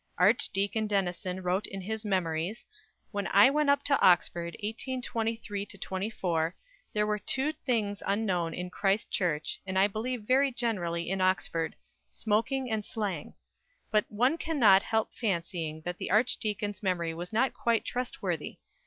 [0.17, 2.65] Archdeacon Denison wrote in his "Memories"
[3.11, 6.55] "When I went up to Oxford, 1823 24,
[6.91, 11.75] there were two things unknown in Christ Church, and I believe very generally in Oxford
[12.09, 13.35] smoking and slang";
[13.91, 18.57] but one cannot help fancying that the archdeacon's memory was not quite trustworthy.